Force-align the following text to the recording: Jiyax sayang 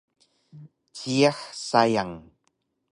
Jiyax 0.97 1.39
sayang 1.67 2.13